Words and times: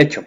Hecho. 0.00 0.24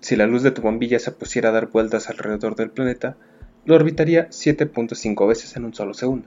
Si 0.00 0.16
la 0.16 0.26
luz 0.26 0.42
de 0.42 0.50
tu 0.50 0.60
bombilla 0.60 0.98
se 0.98 1.12
pusiera 1.12 1.50
a 1.50 1.52
dar 1.52 1.68
vueltas 1.68 2.10
alrededor 2.10 2.56
del 2.56 2.72
planeta, 2.72 3.16
lo 3.64 3.76
orbitaría 3.76 4.28
7.5 4.30 5.28
veces 5.28 5.54
en 5.54 5.66
un 5.66 5.72
solo 5.72 5.94
segundo. 5.94 6.26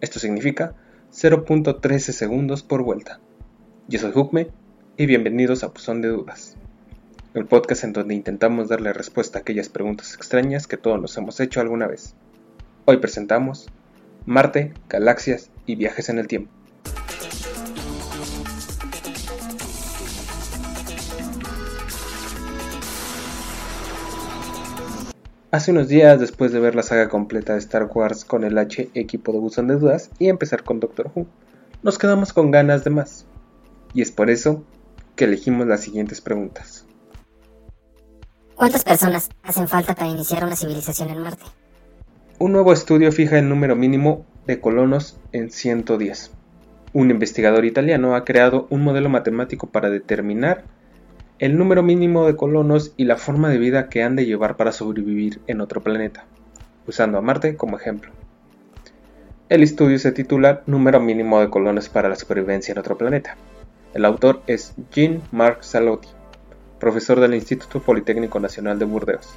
Esto 0.00 0.18
significa 0.18 0.74
0.13 1.12 1.98
segundos 2.00 2.64
por 2.64 2.82
vuelta. 2.82 3.20
Yo 3.86 4.00
soy 4.00 4.10
Hukme 4.12 4.48
y 4.96 5.06
bienvenidos 5.06 5.62
a 5.62 5.72
Puzón 5.72 6.02
de 6.02 6.08
Dudas, 6.08 6.56
el 7.32 7.46
podcast 7.46 7.84
en 7.84 7.92
donde 7.92 8.16
intentamos 8.16 8.68
darle 8.68 8.92
respuesta 8.92 9.38
a 9.38 9.42
aquellas 9.42 9.68
preguntas 9.68 10.14
extrañas 10.14 10.66
que 10.66 10.78
todos 10.78 11.00
nos 11.00 11.16
hemos 11.16 11.38
hecho 11.38 11.60
alguna 11.60 11.86
vez. 11.86 12.16
Hoy 12.86 12.96
presentamos 12.96 13.68
Marte, 14.26 14.74
galaxias 14.88 15.52
y 15.64 15.76
viajes 15.76 16.08
en 16.08 16.18
el 16.18 16.26
tiempo. 16.26 16.50
Hace 25.52 25.70
unos 25.70 25.88
días, 25.88 26.18
después 26.18 26.50
de 26.50 26.60
ver 26.60 26.74
la 26.74 26.82
saga 26.82 27.10
completa 27.10 27.52
de 27.52 27.58
Star 27.58 27.90
Wars 27.92 28.24
con 28.24 28.42
el 28.44 28.56
H 28.56 28.88
equipo 28.94 29.32
de 29.32 29.38
buzón 29.38 29.68
de 29.68 29.76
dudas 29.76 30.10
y 30.18 30.30
empezar 30.30 30.62
con 30.62 30.80
Doctor 30.80 31.10
Who, 31.14 31.26
nos 31.82 31.98
quedamos 31.98 32.32
con 32.32 32.50
ganas 32.50 32.84
de 32.84 32.90
más. 32.90 33.26
Y 33.92 34.00
es 34.00 34.10
por 34.10 34.30
eso 34.30 34.64
que 35.14 35.24
elegimos 35.24 35.66
las 35.66 35.82
siguientes 35.82 36.22
preguntas. 36.22 36.86
¿Cuántas 38.54 38.82
personas 38.82 39.28
hacen 39.42 39.68
falta 39.68 39.94
para 39.94 40.08
iniciar 40.08 40.42
una 40.42 40.56
civilización 40.56 41.10
en 41.10 41.18
Marte? 41.18 41.44
Un 42.38 42.52
nuevo 42.52 42.72
estudio 42.72 43.12
fija 43.12 43.38
el 43.38 43.50
número 43.50 43.76
mínimo 43.76 44.24
de 44.46 44.58
colonos 44.58 45.20
en 45.32 45.50
110. 45.50 46.30
Un 46.94 47.10
investigador 47.10 47.66
italiano 47.66 48.16
ha 48.16 48.24
creado 48.24 48.66
un 48.70 48.82
modelo 48.82 49.10
matemático 49.10 49.66
para 49.66 49.90
determinar 49.90 50.64
el 51.42 51.58
número 51.58 51.82
mínimo 51.82 52.24
de 52.24 52.36
colonos 52.36 52.94
y 52.96 53.04
la 53.04 53.16
forma 53.16 53.48
de 53.48 53.58
vida 53.58 53.88
que 53.88 54.04
han 54.04 54.14
de 54.14 54.26
llevar 54.26 54.56
para 54.56 54.70
sobrevivir 54.70 55.40
en 55.48 55.60
otro 55.60 55.80
planeta, 55.80 56.24
usando 56.86 57.18
a 57.18 57.20
Marte 57.20 57.56
como 57.56 57.76
ejemplo. 57.76 58.12
El 59.48 59.64
estudio 59.64 59.98
se 59.98 60.12
titula 60.12 60.62
Número 60.66 61.00
mínimo 61.00 61.40
de 61.40 61.50
colonos 61.50 61.88
para 61.88 62.08
la 62.08 62.14
supervivencia 62.14 62.70
en 62.70 62.78
otro 62.78 62.96
planeta. 62.96 63.36
El 63.92 64.04
autor 64.04 64.40
es 64.46 64.74
Jean-Marc 64.92 65.62
Salotti, 65.62 66.10
profesor 66.78 67.18
del 67.18 67.34
Instituto 67.34 67.82
Politécnico 67.82 68.38
Nacional 68.38 68.78
de 68.78 68.84
Burdeos. 68.84 69.34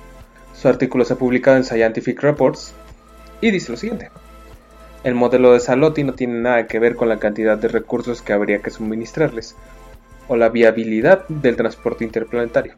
Su 0.54 0.68
artículo 0.68 1.06
se 1.06 1.14
ha 1.14 1.18
publicado 1.18 1.58
en 1.58 1.64
Scientific 1.64 2.22
Reports 2.22 2.76
y 3.42 3.50
dice 3.50 3.72
lo 3.72 3.80
siguiente. 3.80 4.12
El 5.04 5.16
modelo 5.16 5.54
de 5.54 5.60
Salotti 5.60 6.04
no 6.04 6.14
tiene 6.14 6.40
nada 6.40 6.68
que 6.68 6.78
ver 6.78 6.96
con 6.96 7.10
la 7.10 7.18
cantidad 7.18 7.58
de 7.58 7.68
recursos 7.68 8.22
que 8.22 8.34
habría 8.34 8.62
que 8.62 8.70
suministrarles, 8.70 9.56
o 10.28 10.36
la 10.36 10.50
viabilidad 10.50 11.28
del 11.28 11.56
transporte 11.56 12.04
interplanetario. 12.04 12.76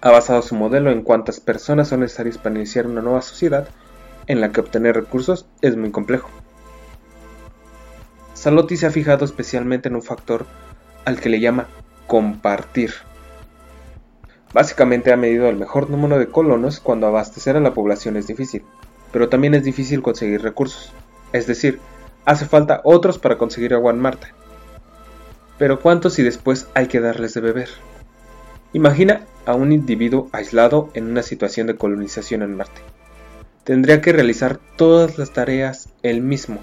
Ha 0.00 0.10
basado 0.10 0.42
su 0.42 0.54
modelo 0.54 0.90
en 0.90 1.02
cuántas 1.02 1.40
personas 1.40 1.88
son 1.88 2.00
necesarias 2.00 2.38
para 2.38 2.56
iniciar 2.56 2.86
una 2.86 3.00
nueva 3.00 3.22
sociedad 3.22 3.68
en 4.26 4.40
la 4.40 4.52
que 4.52 4.60
obtener 4.60 4.94
recursos 4.94 5.46
es 5.62 5.76
muy 5.76 5.90
complejo. 5.90 6.28
Salotti 8.34 8.76
se 8.76 8.86
ha 8.86 8.90
fijado 8.90 9.24
especialmente 9.24 9.88
en 9.88 9.94
un 9.94 10.02
factor 10.02 10.46
al 11.04 11.20
que 11.20 11.28
le 11.28 11.40
llama 11.40 11.68
compartir. 12.06 12.92
Básicamente 14.52 15.12
ha 15.12 15.16
medido 15.16 15.48
el 15.48 15.56
mejor 15.56 15.90
número 15.90 16.18
de 16.18 16.28
colonos 16.28 16.80
cuando 16.80 17.06
abastecer 17.06 17.56
a 17.56 17.60
la 17.60 17.74
población 17.74 18.16
es 18.16 18.26
difícil, 18.26 18.62
pero 19.12 19.28
también 19.28 19.54
es 19.54 19.64
difícil 19.64 20.02
conseguir 20.02 20.42
recursos. 20.42 20.92
Es 21.32 21.46
decir, 21.46 21.80
hace 22.24 22.46
falta 22.46 22.80
otros 22.84 23.18
para 23.18 23.38
conseguir 23.38 23.74
agua 23.74 23.92
en 23.92 24.00
Marte. 24.00 24.28
Pero 25.58 25.80
¿cuántos 25.80 26.18
y 26.18 26.22
después 26.22 26.66
hay 26.74 26.86
que 26.86 27.00
darles 27.00 27.34
de 27.34 27.40
beber? 27.40 27.68
Imagina 28.72 29.20
a 29.46 29.54
un 29.54 29.70
individuo 29.72 30.28
aislado 30.32 30.90
en 30.94 31.06
una 31.08 31.22
situación 31.22 31.68
de 31.68 31.76
colonización 31.76 32.42
en 32.42 32.56
Marte. 32.56 32.80
Tendría 33.62 34.00
que 34.00 34.12
realizar 34.12 34.58
todas 34.76 35.16
las 35.16 35.32
tareas 35.32 35.88
él 36.02 36.22
mismo. 36.22 36.60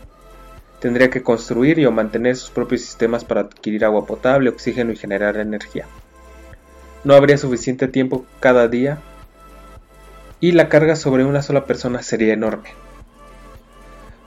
Tendría 0.81 1.09
que 1.09 1.23
construir 1.23 1.79
y 1.79 1.85
o 1.85 1.91
mantener 1.91 2.35
sus 2.35 2.49
propios 2.49 2.81
sistemas 2.81 3.23
para 3.23 3.41
adquirir 3.41 3.85
agua 3.85 4.05
potable, 4.05 4.49
oxígeno 4.49 4.91
y 4.91 4.97
generar 4.97 5.37
energía. 5.37 5.85
No 7.03 7.13
habría 7.13 7.37
suficiente 7.37 7.87
tiempo 7.87 8.25
cada 8.39 8.67
día 8.67 8.99
y 10.39 10.51
la 10.51 10.69
carga 10.69 10.95
sobre 10.95 11.23
una 11.23 11.41
sola 11.41 11.65
persona 11.65 12.01
sería 12.01 12.33
enorme. 12.33 12.69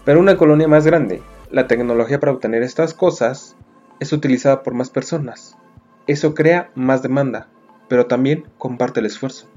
Pero 0.04 0.20
una 0.20 0.36
colonia 0.36 0.69
más 0.69 0.86
grande, 0.86 1.22
la 1.50 1.66
tecnología 1.66 2.19
para 2.19 2.32
obtener 2.32 2.62
estas 2.62 2.94
cosas 2.94 3.56
es 4.00 4.12
utilizada 4.12 4.62
por 4.62 4.75
más 4.75 4.91
personas. 4.91 5.56
Eso 6.06 6.34
crea 6.34 6.71
más 6.75 7.03
demanda, 7.03 7.49
pero 7.88 8.06
también 8.06 8.44
comparte 8.59 9.00
el 9.00 9.06
esfuerzo. 9.06 9.49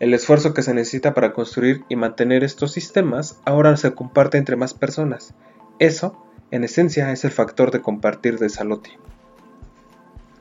El 0.00 0.14
esfuerzo 0.14 0.54
que 0.54 0.62
se 0.62 0.72
necesita 0.72 1.12
para 1.12 1.32
construir 1.32 1.84
y 1.88 1.96
mantener 1.96 2.42
estos 2.42 2.72
sistemas 2.72 3.38
ahora 3.44 3.76
se 3.76 3.94
comparte 3.94 4.38
entre 4.38 4.56
más 4.56 4.72
personas. 4.72 5.34
Eso, 5.78 6.24
en 6.50 6.64
esencia, 6.64 7.12
es 7.12 7.24
el 7.24 7.30
factor 7.30 7.70
de 7.70 7.82
compartir 7.82 8.38
de 8.38 8.48
Salotti. 8.48 8.92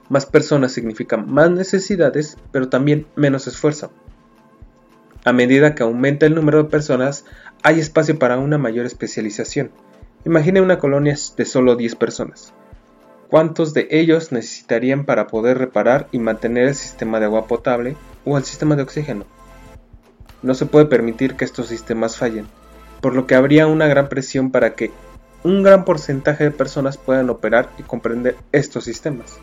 Más 0.07 0.25
personas 0.25 0.71
significan 0.71 1.31
más 1.31 1.51
necesidades, 1.51 2.37
pero 2.51 2.69
también 2.69 3.05
menos 3.15 3.47
esfuerzo. 3.47 3.91
A 5.25 5.33
medida 5.33 5.75
que 5.75 5.83
aumenta 5.83 6.25
el 6.25 6.35
número 6.35 6.63
de 6.63 6.69
personas, 6.69 7.25
hay 7.61 7.79
espacio 7.79 8.17
para 8.17 8.37
una 8.37 8.57
mayor 8.57 8.85
especialización. 8.85 9.71
Imagine 10.25 10.61
una 10.61 10.79
colonia 10.79 11.15
de 11.35 11.45
solo 11.45 11.75
10 11.75 11.95
personas. 11.95 12.53
¿Cuántos 13.29 13.75
de 13.75 13.87
ellos 13.91 14.31
necesitarían 14.31 15.05
para 15.05 15.27
poder 15.27 15.59
reparar 15.59 16.07
y 16.11 16.17
mantener 16.17 16.69
el 16.69 16.73
sistema 16.73 17.19
de 17.19 17.25
agua 17.25 17.45
potable 17.45 17.95
o 18.25 18.39
el 18.39 18.43
sistema 18.43 18.75
de 18.75 18.81
oxígeno? 18.81 19.25
No 20.41 20.55
se 20.55 20.65
puede 20.65 20.87
permitir 20.87 21.35
que 21.35 21.45
estos 21.45 21.67
sistemas 21.67 22.17
fallen, 22.17 22.47
por 23.01 23.13
lo 23.13 23.27
que 23.27 23.35
habría 23.35 23.67
una 23.67 23.85
gran 23.85 24.09
presión 24.09 24.49
para 24.49 24.73
que 24.73 24.89
un 25.43 25.61
gran 25.61 25.85
porcentaje 25.85 26.45
de 26.45 26.49
personas 26.49 26.97
puedan 26.97 27.29
operar 27.29 27.69
y 27.77 27.83
comprender 27.83 28.35
estos 28.51 28.85
sistemas. 28.85 29.37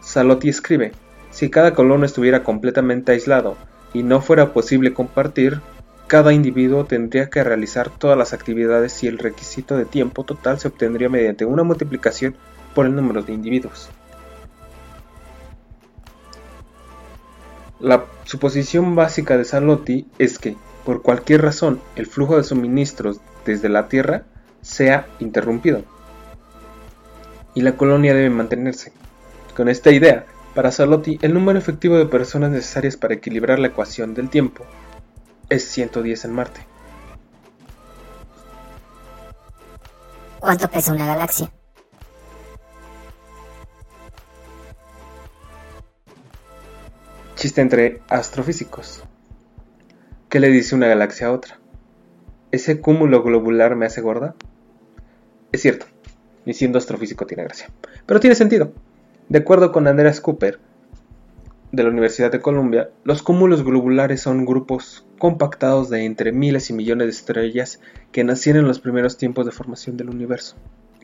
Salotti 0.00 0.48
escribe, 0.48 0.92
si 1.30 1.50
cada 1.50 1.74
colono 1.74 2.06
estuviera 2.06 2.42
completamente 2.42 3.12
aislado 3.12 3.58
y 3.92 4.04
no 4.04 4.22
fuera 4.22 4.54
posible 4.54 4.94
compartir, 4.94 5.60
cada 6.06 6.32
individuo 6.32 6.86
tendría 6.86 7.28
que 7.28 7.44
realizar 7.44 7.90
todas 7.90 8.16
las 8.16 8.32
actividades 8.32 9.02
y 9.02 9.06
el 9.06 9.18
requisito 9.18 9.76
de 9.76 9.84
tiempo 9.84 10.24
total 10.24 10.58
se 10.58 10.68
obtendría 10.68 11.10
mediante 11.10 11.44
una 11.44 11.62
multiplicación 11.62 12.36
por 12.74 12.86
el 12.86 12.94
número 12.94 13.22
de 13.22 13.32
individuos. 13.32 13.90
La 17.80 18.04
suposición 18.24 18.94
básica 18.94 19.36
de 19.36 19.44
Salotti 19.44 20.06
es 20.18 20.38
que, 20.38 20.56
por 20.84 21.02
cualquier 21.02 21.42
razón, 21.42 21.80
el 21.96 22.06
flujo 22.06 22.36
de 22.36 22.44
suministros 22.44 23.20
desde 23.44 23.68
la 23.68 23.88
Tierra 23.88 24.22
sea 24.60 25.06
interrumpido 25.18 25.82
y 27.54 27.62
la 27.62 27.76
colonia 27.76 28.14
debe 28.14 28.30
mantenerse. 28.30 28.92
Con 29.56 29.68
esta 29.68 29.90
idea, 29.90 30.26
para 30.54 30.70
Salotti, 30.70 31.18
el 31.22 31.34
número 31.34 31.58
efectivo 31.58 31.96
de 31.96 32.06
personas 32.06 32.50
necesarias 32.50 32.96
para 32.96 33.14
equilibrar 33.14 33.58
la 33.58 33.68
ecuación 33.68 34.14
del 34.14 34.30
tiempo 34.30 34.64
es 35.48 35.64
110 35.64 36.24
en 36.24 36.32
Marte. 36.32 36.66
¿Cuánto 40.40 40.68
pesa 40.68 40.92
una 40.92 41.06
galaxia? 41.06 41.52
Chiste 47.42 47.60
entre 47.60 48.02
astrofísicos. 48.08 49.02
¿Qué 50.28 50.38
le 50.38 50.48
dice 50.48 50.76
una 50.76 50.86
galaxia 50.86 51.26
a 51.26 51.32
otra? 51.32 51.58
¿Ese 52.52 52.80
cúmulo 52.80 53.24
globular 53.24 53.74
me 53.74 53.84
hace 53.84 54.00
gorda? 54.00 54.36
Es 55.50 55.60
cierto, 55.60 55.86
ni 56.46 56.54
siendo 56.54 56.78
astrofísico 56.78 57.26
tiene 57.26 57.42
gracia. 57.42 57.68
Pero 58.06 58.20
tiene 58.20 58.36
sentido. 58.36 58.72
De 59.28 59.40
acuerdo 59.40 59.72
con 59.72 59.88
Andreas 59.88 60.20
Cooper, 60.20 60.60
de 61.72 61.82
la 61.82 61.88
Universidad 61.88 62.30
de 62.30 62.38
Columbia, 62.38 62.90
los 63.02 63.24
cúmulos 63.24 63.64
globulares 63.64 64.20
son 64.20 64.46
grupos 64.46 65.04
compactados 65.18 65.90
de 65.90 66.04
entre 66.04 66.30
miles 66.30 66.70
y 66.70 66.74
millones 66.74 67.08
de 67.08 67.10
estrellas 67.10 67.80
que 68.12 68.22
nacieron 68.22 68.60
en 68.60 68.68
los 68.68 68.78
primeros 68.78 69.16
tiempos 69.18 69.46
de 69.46 69.50
formación 69.50 69.96
del 69.96 70.10
universo 70.10 70.54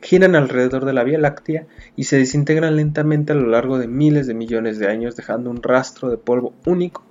giran 0.03 0.35
alrededor 0.35 0.85
de 0.85 0.93
la 0.93 1.05
Vía 1.05 1.19
Láctea 1.19 1.67
y 1.97 2.05
se 2.05 2.19
desintegran 2.19 2.77
lentamente 2.77 3.33
a 3.33 3.37
lo 3.37 3.47
largo 3.49 3.79
de 3.79 3.89
miles 3.89 4.27
de 4.27 4.35
millones 4.35 4.79
de 4.79 4.89
años 4.89 5.17
dejando 5.17 5.51
un 5.51 5.63
rastro 5.63 6.11
de 6.11 6.17
polvo 6.17 6.55
único, 6.67 7.05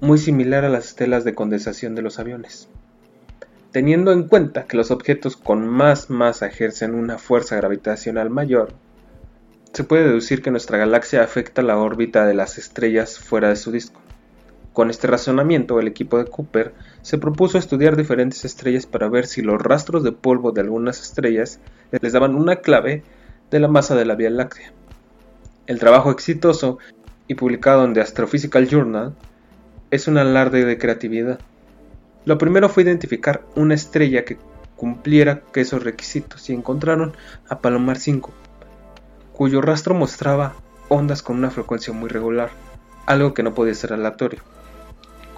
muy 0.00 0.18
similar 0.18 0.64
a 0.64 0.68
las 0.68 0.86
estelas 0.86 1.24
de 1.24 1.34
condensación 1.34 1.94
de 1.94 2.02
los 2.02 2.18
aviones. 2.18 2.68
Teniendo 3.72 4.12
en 4.12 4.24
cuenta 4.24 4.64
que 4.64 4.76
los 4.76 4.90
objetos 4.90 5.36
con 5.36 5.66
más 5.68 6.10
masa 6.10 6.46
ejercen 6.46 6.94
una 6.94 7.18
fuerza 7.18 7.56
gravitacional 7.56 8.30
mayor, 8.30 8.72
se 9.72 9.84
puede 9.84 10.04
deducir 10.04 10.42
que 10.42 10.50
nuestra 10.50 10.78
galaxia 10.78 11.22
afecta 11.22 11.62
la 11.62 11.78
órbita 11.78 12.26
de 12.26 12.34
las 12.34 12.58
estrellas 12.58 13.20
fuera 13.20 13.48
de 13.48 13.56
su 13.56 13.70
disco. 13.70 14.00
Con 14.72 14.88
este 14.88 15.08
razonamiento, 15.08 15.80
el 15.80 15.88
equipo 15.88 16.18
de 16.18 16.26
Cooper 16.26 16.72
se 17.02 17.18
propuso 17.18 17.58
estudiar 17.58 17.96
diferentes 17.96 18.44
estrellas 18.44 18.86
para 18.86 19.08
ver 19.08 19.26
si 19.26 19.42
los 19.42 19.60
rastros 19.60 20.04
de 20.04 20.12
polvo 20.12 20.52
de 20.52 20.60
algunas 20.60 21.00
estrellas 21.00 21.58
les 21.90 22.12
daban 22.12 22.36
una 22.36 22.56
clave 22.56 23.02
de 23.50 23.60
la 23.60 23.68
masa 23.68 23.96
de 23.96 24.04
la 24.04 24.14
Vía 24.14 24.30
Láctea. 24.30 24.72
El 25.66 25.80
trabajo 25.80 26.10
exitoso 26.10 26.78
y 27.26 27.34
publicado 27.34 27.84
en 27.84 27.94
The 27.94 28.00
Astrophysical 28.00 28.68
Journal, 28.68 29.14
es 29.92 30.08
un 30.08 30.18
alarde 30.18 30.64
de 30.64 30.78
creatividad. 30.78 31.38
Lo 32.24 32.38
primero 32.38 32.68
fue 32.68 32.82
identificar 32.82 33.44
una 33.54 33.74
estrella 33.74 34.24
que 34.24 34.36
cumpliera 34.74 35.42
esos 35.54 35.84
requisitos 35.84 36.48
y 36.50 36.54
encontraron 36.54 37.12
a 37.48 37.60
Palomar 37.60 37.98
5, 37.98 38.32
cuyo 39.32 39.60
rastro 39.60 39.94
mostraba 39.94 40.54
ondas 40.88 41.22
con 41.22 41.36
una 41.36 41.50
frecuencia 41.50 41.92
muy 41.92 42.08
regular, 42.08 42.50
algo 43.06 43.32
que 43.32 43.42
no 43.42 43.54
podía 43.54 43.74
ser 43.74 43.92
aleatorio. 43.92 44.40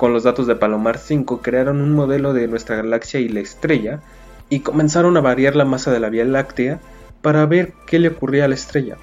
Con 0.02 0.12
los 0.12 0.24
datos 0.24 0.48
de 0.48 0.56
Palomar 0.56 0.98
5 0.98 1.42
crearon 1.42 1.80
un 1.80 1.92
modelo 1.92 2.32
de 2.32 2.48
nuestra 2.48 2.74
galaxia 2.74 3.20
y 3.20 3.28
la 3.28 3.38
estrella 3.38 4.00
y 4.48 4.58
comenzaron 4.58 5.16
a 5.16 5.20
variar 5.20 5.54
la 5.54 5.64
masa 5.64 5.92
de 5.92 6.00
la 6.00 6.08
Vía 6.08 6.24
Láctea 6.24 6.80
para 7.20 7.46
ver 7.46 7.72
qué 7.86 8.00
le 8.00 8.08
ocurría 8.08 8.46
a 8.46 8.48
la 8.48 8.56
estrella. 8.56 8.96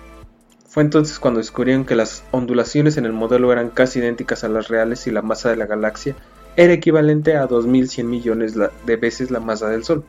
Fue 0.67 0.83
entonces 0.83 1.17
cuando 1.17 1.37
descubrieron 1.37 1.85
que 1.85 1.95
las 1.95 2.25
ondulaciones 2.31 2.97
en 2.97 3.05
el 3.05 3.13
modelo 3.13 3.53
eran 3.53 3.69
casi 3.69 3.99
idénticas 3.99 4.43
a 4.43 4.49
las 4.49 4.67
reales 4.67 5.07
y 5.07 5.11
la 5.11 5.21
masa 5.21 5.49
de 5.49 5.55
la 5.55 5.67
galaxia 5.67 6.17
era 6.57 6.73
equivalente 6.73 7.37
a 7.37 7.47
2100 7.47 8.09
millones 8.09 8.55
de 8.57 8.95
veces 8.97 9.31
la 9.31 9.39
masa 9.39 9.69
del 9.69 9.85
Sol. 9.85 10.03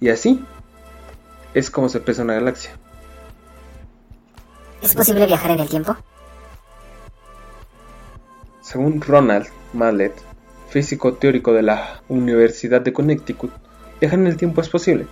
Y 0.00 0.08
así 0.08 0.44
es 1.54 1.70
como 1.70 1.88
se 1.88 2.00
pesa 2.00 2.24
una 2.24 2.34
galaxia. 2.34 2.72
¿Es 4.82 4.92
posible 4.92 5.24
viajar 5.24 5.52
en 5.52 5.60
el 5.60 5.68
tiempo? 5.68 5.96
Según 8.76 9.00
Ronald 9.00 9.46
Mallet, 9.72 10.12
físico 10.68 11.14
teórico 11.14 11.54
de 11.54 11.62
la 11.62 12.02
Universidad 12.10 12.82
de 12.82 12.92
Connecticut, 12.92 13.50
viajar 14.02 14.18
en 14.18 14.26
el 14.26 14.36
tiempo 14.36 14.60
es 14.60 14.68
posible 14.68 15.06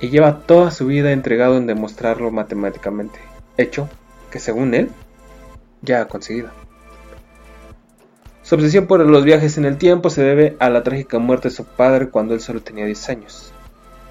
y 0.00 0.10
lleva 0.10 0.42
toda 0.42 0.70
su 0.70 0.86
vida 0.86 1.10
entregado 1.10 1.56
en 1.56 1.66
demostrarlo 1.66 2.30
matemáticamente 2.30 3.18
hecho 3.56 3.88
que 4.30 4.38
según 4.38 4.72
él 4.72 4.90
ya 5.82 6.02
ha 6.02 6.06
conseguido. 6.06 6.50
Su 8.42 8.54
obsesión 8.54 8.86
por 8.86 9.00
los 9.00 9.24
viajes 9.24 9.58
en 9.58 9.64
el 9.64 9.78
tiempo 9.78 10.10
se 10.10 10.22
debe 10.22 10.56
a 10.60 10.70
la 10.70 10.84
trágica 10.84 11.18
muerte 11.18 11.48
de 11.48 11.56
su 11.56 11.64
padre 11.64 12.10
cuando 12.10 12.34
él 12.34 12.40
solo 12.40 12.60
tenía 12.60 12.84
10 12.84 13.08
años. 13.08 13.52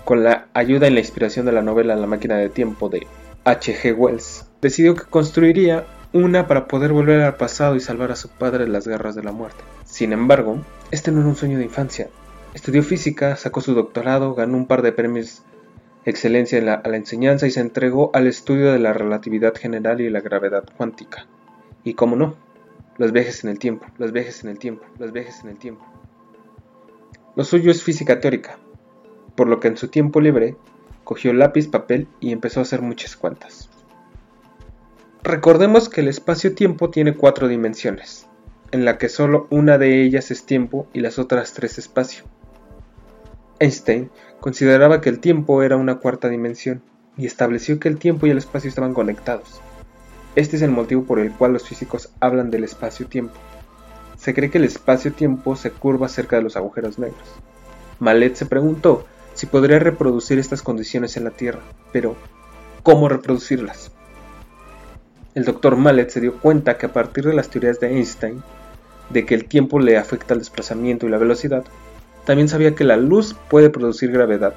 Con 0.03 0.25
la 0.25 0.49
ayuda 0.53 0.89
y 0.89 0.91
la 0.91 0.99
inspiración 0.99 1.45
de 1.45 1.53
la 1.53 1.61
novela 1.61 1.95
La 1.95 2.07
máquina 2.07 2.35
de 2.35 2.49
tiempo 2.49 2.89
de 2.89 3.07
H.G. 3.45 3.95
Wells, 3.97 4.45
decidió 4.61 4.95
que 4.95 5.05
construiría 5.05 5.85
una 6.17 6.47
para 6.47 6.67
poder 6.67 6.93
volver 6.93 7.21
al 7.21 7.35
pasado 7.35 7.75
y 7.75 7.79
salvar 7.79 8.11
a 8.11 8.15
su 8.15 8.29
padre 8.29 8.65
de 8.65 8.69
las 8.71 8.87
garras 8.87 9.15
de 9.15 9.23
la 9.23 9.31
muerte. 9.31 9.63
Sin 9.85 10.13
embargo, 10.13 10.57
este 10.91 11.11
no 11.11 11.19
era 11.19 11.29
un 11.29 11.35
sueño 11.35 11.57
de 11.57 11.65
infancia. 11.65 12.09
Estudió 12.53 12.83
física, 12.83 13.35
sacó 13.35 13.61
su 13.61 13.73
doctorado, 13.73 14.35
ganó 14.35 14.57
un 14.57 14.67
par 14.67 14.81
de 14.81 14.91
premios 14.91 15.43
excelencia 16.05 16.59
a 16.59 16.87
la 16.87 16.97
enseñanza 16.97 17.47
y 17.47 17.51
se 17.51 17.59
entregó 17.59 18.11
al 18.13 18.27
estudio 18.27 18.71
de 18.71 18.79
la 18.79 18.93
relatividad 18.93 19.53
general 19.55 19.99
y 19.99 20.09
la 20.09 20.21
gravedad 20.21 20.63
cuántica. 20.77 21.27
Y 21.83 21.95
cómo 21.95 22.15
no, 22.15 22.35
los 22.97 23.11
viajes 23.11 23.43
en 23.43 23.49
el 23.49 23.59
tiempo, 23.59 23.85
los 23.97 24.13
viajes 24.13 24.43
en 24.43 24.49
el 24.49 24.57
tiempo, 24.57 24.85
los 24.99 25.11
viajes 25.11 25.41
en 25.43 25.49
el 25.49 25.57
tiempo. 25.57 25.85
Lo 27.35 27.43
suyo 27.43 27.71
es 27.71 27.83
física 27.83 28.19
teórica, 28.19 28.57
por 29.35 29.47
lo 29.47 29.59
que 29.59 29.67
en 29.67 29.77
su 29.77 29.89
tiempo 29.89 30.21
libre 30.21 30.55
cogió 31.03 31.33
lápiz, 31.33 31.67
papel 31.67 32.07
y 32.19 32.31
empezó 32.31 32.61
a 32.61 32.63
hacer 32.63 32.81
muchas 32.81 33.15
cuentas. 33.15 33.69
Recordemos 35.23 35.89
que 35.89 36.01
el 36.01 36.07
espacio-tiempo 36.07 36.89
tiene 36.89 37.15
cuatro 37.15 37.47
dimensiones, 37.47 38.27
en 38.71 38.85
la 38.85 38.97
que 38.97 39.09
solo 39.09 39.47
una 39.49 39.77
de 39.77 40.03
ellas 40.03 40.31
es 40.31 40.45
tiempo 40.45 40.87
y 40.93 41.01
las 41.01 41.19
otras 41.19 41.53
tres 41.53 41.77
espacio. 41.77 42.23
Einstein 43.59 44.09
consideraba 44.39 45.01
que 45.01 45.09
el 45.09 45.19
tiempo 45.19 45.63
era 45.63 45.75
una 45.75 45.95
cuarta 45.95 46.29
dimensión 46.29 46.81
y 47.17 47.25
estableció 47.25 47.79
que 47.79 47.89
el 47.89 47.97
tiempo 47.97 48.27
y 48.27 48.29
el 48.29 48.37
espacio 48.37 48.69
estaban 48.69 48.93
conectados. 48.93 49.59
Este 50.35 50.55
es 50.55 50.61
el 50.61 50.71
motivo 50.71 51.03
por 51.03 51.19
el 51.19 51.31
cual 51.33 51.53
los 51.53 51.67
físicos 51.67 52.09
hablan 52.19 52.51
del 52.51 52.63
espacio-tiempo. 52.63 53.33
Se 54.17 54.33
cree 54.33 54.51
que 54.51 54.59
el 54.59 54.65
espacio-tiempo 54.65 55.55
se 55.55 55.71
curva 55.71 56.07
cerca 56.09 56.35
de 56.35 56.43
los 56.43 56.55
agujeros 56.55 56.99
negros. 56.99 57.27
Mallet 57.99 58.35
se 58.35 58.45
preguntó 58.45 59.05
si 59.33 59.47
podría 59.47 59.79
reproducir 59.79 60.37
estas 60.37 60.61
condiciones 60.61 61.17
en 61.17 61.23
la 61.23 61.31
Tierra, 61.31 61.61
pero 61.91 62.15
¿cómo 62.83 63.09
reproducirlas? 63.09 63.91
El 65.37 65.45
doctor 65.45 65.75
Mallet 65.75 66.09
se 66.09 66.19
dio 66.19 66.33
cuenta 66.39 66.79
que 66.79 66.87
a 66.87 66.93
partir 66.93 67.23
de 67.23 67.35
las 67.35 67.47
teorías 67.47 67.79
de 67.79 67.95
Einstein, 67.95 68.41
de 69.11 69.23
que 69.23 69.35
el 69.35 69.45
tiempo 69.45 69.77
le 69.77 69.95
afecta 69.95 70.33
al 70.33 70.39
desplazamiento 70.39 71.05
y 71.05 71.11
la 71.11 71.19
velocidad, 71.19 71.63
también 72.25 72.49
sabía 72.49 72.73
que 72.73 72.83
la 72.83 72.97
luz 72.97 73.35
puede 73.47 73.69
producir 73.69 74.11
gravedad. 74.11 74.55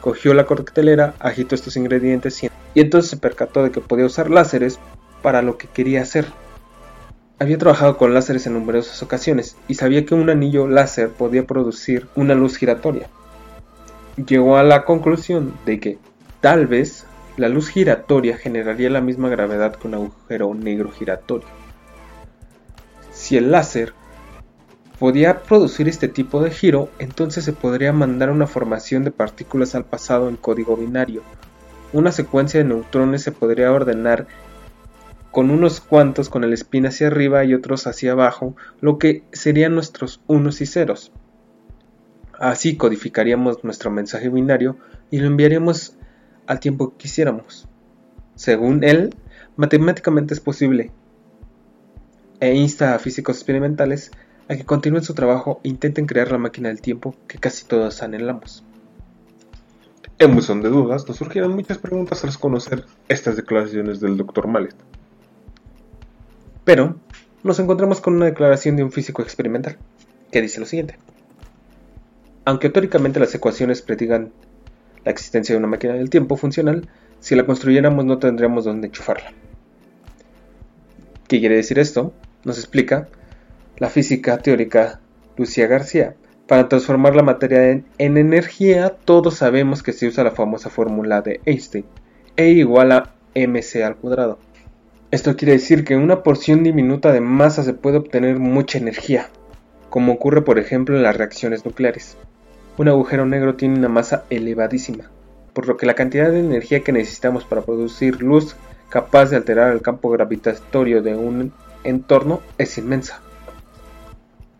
Cogió 0.00 0.32
la 0.32 0.46
coctelera, 0.46 1.14
agitó 1.18 1.56
estos 1.56 1.76
ingredientes 1.76 2.40
y, 2.44 2.50
entonces 2.76 3.10
se 3.10 3.16
percató 3.16 3.64
de 3.64 3.72
que 3.72 3.80
podía 3.80 4.06
usar 4.06 4.30
láseres 4.30 4.78
para 5.22 5.42
lo 5.42 5.58
que 5.58 5.66
quería 5.66 6.02
hacer. 6.02 6.26
Había 7.40 7.58
trabajado 7.58 7.96
con 7.96 8.14
láseres 8.14 8.46
en 8.46 8.52
numerosas 8.52 9.02
ocasiones 9.02 9.56
y 9.66 9.74
sabía 9.74 10.06
que 10.06 10.14
un 10.14 10.30
anillo 10.30 10.68
láser 10.68 11.08
podía 11.08 11.48
producir 11.48 12.06
una 12.14 12.36
luz 12.36 12.58
giratoria. 12.58 13.08
Llegó 14.24 14.56
a 14.56 14.62
la 14.62 14.84
conclusión 14.84 15.52
de 15.66 15.80
que 15.80 15.98
tal 16.40 16.68
vez 16.68 17.06
la 17.36 17.48
luz 17.48 17.68
giratoria 17.68 18.36
generaría 18.36 18.90
la 18.90 19.00
misma 19.00 19.28
gravedad 19.28 19.74
que 19.76 19.88
un 19.88 19.94
agujero 19.94 20.54
negro 20.54 20.90
giratorio. 20.90 21.48
Si 23.12 23.36
el 23.36 23.50
láser 23.50 23.94
podía 24.98 25.42
producir 25.42 25.88
este 25.88 26.08
tipo 26.08 26.42
de 26.42 26.50
giro, 26.50 26.90
entonces 26.98 27.44
se 27.44 27.52
podría 27.52 27.92
mandar 27.92 28.30
una 28.30 28.46
formación 28.46 29.04
de 29.04 29.10
partículas 29.10 29.74
al 29.74 29.84
pasado 29.84 30.28
en 30.28 30.36
código 30.36 30.76
binario. 30.76 31.22
Una 31.92 32.12
secuencia 32.12 32.60
de 32.60 32.64
neutrones 32.64 33.22
se 33.22 33.32
podría 33.32 33.72
ordenar 33.72 34.26
con 35.30 35.50
unos 35.50 35.80
cuantos 35.80 36.28
con 36.28 36.44
el 36.44 36.52
spin 36.52 36.86
hacia 36.86 37.06
arriba 37.06 37.44
y 37.44 37.54
otros 37.54 37.86
hacia 37.86 38.12
abajo, 38.12 38.54
lo 38.80 38.98
que 38.98 39.24
serían 39.32 39.74
nuestros 39.74 40.20
unos 40.26 40.60
y 40.60 40.66
ceros. 40.66 41.12
Así 42.38 42.76
codificaríamos 42.76 43.64
nuestro 43.64 43.90
mensaje 43.90 44.28
binario 44.28 44.76
y 45.10 45.18
lo 45.18 45.26
enviaríamos 45.26 45.96
al 46.46 46.60
tiempo 46.60 46.90
que 46.90 46.98
quisiéramos. 46.98 47.68
Según 48.34 48.84
él, 48.84 49.14
matemáticamente 49.56 50.34
es 50.34 50.40
posible, 50.40 50.90
e 52.40 52.54
insta 52.54 52.94
a 52.94 52.98
físicos 52.98 53.36
experimentales 53.36 54.10
a 54.48 54.56
que 54.56 54.64
continúen 54.64 55.04
su 55.04 55.14
trabajo 55.14 55.60
e 55.62 55.68
intenten 55.68 56.06
crear 56.06 56.32
la 56.32 56.38
máquina 56.38 56.68
del 56.68 56.80
tiempo 56.80 57.14
que 57.28 57.38
casi 57.38 57.64
todos 57.64 58.02
anhelamos. 58.02 58.64
En 60.18 60.34
buzón 60.34 60.62
de 60.62 60.68
dudas 60.68 61.06
nos 61.06 61.16
surgieron 61.16 61.54
muchas 61.54 61.78
preguntas 61.78 62.20
tras 62.20 62.38
conocer 62.38 62.84
estas 63.08 63.36
declaraciones 63.36 64.00
del 64.00 64.16
Dr. 64.16 64.46
Mallet. 64.46 64.74
Pero 66.64 66.96
nos 67.42 67.58
encontramos 67.58 68.00
con 68.00 68.14
una 68.14 68.26
declaración 68.26 68.76
de 68.76 68.84
un 68.84 68.92
físico 68.92 69.22
experimental, 69.22 69.78
que 70.30 70.42
dice 70.42 70.60
lo 70.60 70.66
siguiente. 70.66 70.98
Aunque 72.44 72.70
teóricamente 72.70 73.20
las 73.20 73.34
ecuaciones 73.34 73.82
predigan 73.82 74.32
la 75.04 75.12
existencia 75.12 75.54
de 75.54 75.58
una 75.58 75.68
máquina 75.68 75.94
del 75.94 76.10
tiempo 76.10 76.36
funcional, 76.36 76.88
si 77.20 77.34
la 77.34 77.46
construyéramos 77.46 78.04
no 78.04 78.18
tendríamos 78.18 78.64
dónde 78.64 78.88
enchufarla. 78.88 79.32
¿Qué 81.28 81.40
quiere 81.40 81.56
decir 81.56 81.78
esto? 81.78 82.12
Nos 82.44 82.58
explica 82.58 83.08
la 83.78 83.88
física 83.88 84.38
teórica 84.38 85.00
Lucía 85.36 85.66
García. 85.66 86.14
Para 86.46 86.68
transformar 86.68 87.16
la 87.16 87.22
materia 87.22 87.70
en, 87.70 87.86
energía, 87.98 88.96
todos 89.04 89.36
sabemos 89.36 89.82
que 89.82 89.92
se 89.92 90.06
usa 90.06 90.24
la 90.24 90.32
famosa 90.32 90.68
fórmula 90.68 91.22
de 91.22 91.40
Einstein, 91.46 91.86
E 92.36 92.50
igual 92.50 92.92
a 92.92 93.14
mc 93.34 93.82
al 93.82 93.96
cuadrado. 93.96 94.38
Esto 95.10 95.36
quiere 95.36 95.52
decir 95.52 95.84
que 95.84 95.96
una 95.96 96.22
porción 96.22 96.62
diminuta 96.62 97.12
de 97.12 97.20
masa 97.20 97.62
se 97.62 97.74
puede 97.74 97.98
obtener 97.98 98.38
mucha 98.38 98.78
energía, 98.78 99.28
como 99.88 100.12
ocurre 100.12 100.42
por 100.42 100.58
ejemplo 100.58 100.96
en 100.96 101.02
las 101.02 101.16
reacciones 101.16 101.64
nucleares. 101.64 102.16
Un 102.78 102.88
agujero 102.88 103.26
negro 103.26 103.54
tiene 103.54 103.78
una 103.78 103.88
masa 103.88 104.24
elevadísima, 104.30 105.10
por 105.52 105.68
lo 105.68 105.76
que 105.76 105.86
la 105.86 105.94
cantidad 105.94 106.30
de 106.30 106.40
energía 106.40 106.82
que 106.82 106.92
necesitamos 106.92 107.44
para 107.44 107.62
producir 107.62 108.22
luz 108.22 108.56
capaz 108.88 109.26
de 109.26 109.36
alterar 109.36 109.72
el 109.72 109.82
campo 109.82 110.10
gravitatorio 110.10 111.02
de 111.02 111.14
un 111.14 111.52
entorno 111.84 112.40
es 112.58 112.78
inmensa. 112.78 113.20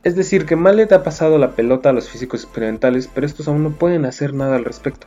Es 0.05 0.17
decir, 0.17 0.47
que 0.47 0.57
Mallet 0.57 0.93
ha 0.93 1.05
pasado 1.05 1.39
la 1.39 1.53
pelota 1.53 1.91
a 1.91 1.93
los 1.93 2.09
físicos 2.09 2.43
experimentales, 2.43 3.09
pero 3.13 3.27
estos 3.27 3.49
aún 3.49 3.63
no 3.63 3.71
pueden 3.71 4.05
hacer 4.05 4.35
nada 4.35 4.57
al 4.57 4.65
respecto. 4.65 5.07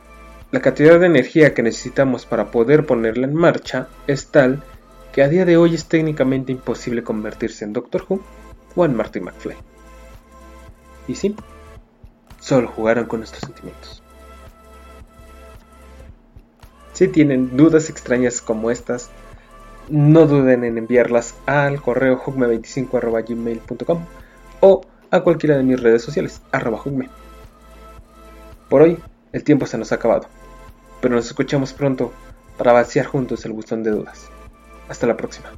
La 0.50 0.60
cantidad 0.60 0.98
de 0.98 1.06
energía 1.06 1.54
que 1.54 1.62
necesitamos 1.62 2.24
para 2.24 2.50
poder 2.50 2.86
ponerla 2.86 3.26
en 3.26 3.34
marcha 3.34 3.88
es 4.06 4.28
tal 4.28 4.62
que 5.12 5.22
a 5.22 5.28
día 5.28 5.44
de 5.44 5.56
hoy 5.56 5.74
es 5.74 5.86
técnicamente 5.86 6.52
imposible 6.52 7.02
convertirse 7.02 7.64
en 7.64 7.72
Doctor 7.72 8.04
Who 8.08 8.20
o 8.74 8.84
en 8.84 8.96
Marty 8.96 9.20
McFly. 9.20 9.56
Y 11.08 11.14
sí, 11.14 11.36
solo 12.46 12.68
jugaron 12.68 13.06
con 13.06 13.18
nuestros 13.20 13.40
sentimientos. 13.40 14.04
Si 16.92 17.08
tienen 17.08 17.56
dudas 17.56 17.90
extrañas 17.90 18.40
como 18.40 18.70
estas, 18.70 19.10
no 19.88 20.26
duden 20.26 20.62
en 20.62 20.78
enviarlas 20.78 21.34
al 21.46 21.82
correo 21.82 22.22
hugme25.gmail.com 22.22 23.98
o 24.60 24.80
a 25.10 25.20
cualquiera 25.20 25.56
de 25.56 25.64
mis 25.64 25.80
redes 25.80 26.02
sociales, 26.02 26.40
arroba 26.52 26.80
Por 28.68 28.82
hoy, 28.82 28.98
el 29.32 29.42
tiempo 29.42 29.66
se 29.66 29.76
nos 29.76 29.90
ha 29.90 29.96
acabado, 29.96 30.28
pero 31.00 31.16
nos 31.16 31.26
escuchamos 31.26 31.72
pronto 31.72 32.12
para 32.56 32.72
vaciar 32.72 33.06
juntos 33.06 33.44
el 33.44 33.54
buzón 33.54 33.82
de 33.82 33.90
dudas. 33.90 34.28
Hasta 34.88 35.08
la 35.08 35.16
próxima. 35.16 35.50